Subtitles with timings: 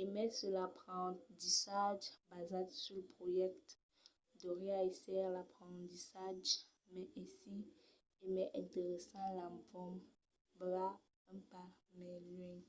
[0.00, 3.72] e mai se l’aprendissatge basat sul projècte
[4.40, 6.52] deuriá èsser l’aprendissatge
[6.94, 7.66] mai aisit
[8.22, 9.96] e mai interessant l’empont
[10.72, 10.88] va
[11.32, 12.64] un pas mai luènh